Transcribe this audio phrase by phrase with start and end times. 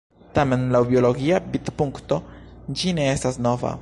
[0.37, 2.19] Tamen, laŭ biologia vidpunkto,
[2.81, 3.69] ĝi ne estas nova.